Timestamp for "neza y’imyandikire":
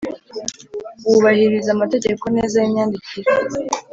2.35-3.29